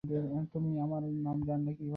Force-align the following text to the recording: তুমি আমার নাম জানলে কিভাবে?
তুমি 0.53 0.71
আমার 0.79 1.01
নাম 1.25 1.37
জানলে 1.47 1.71
কিভাবে? 1.71 1.89